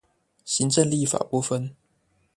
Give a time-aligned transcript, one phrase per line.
[0.45, 1.75] 行政立法不分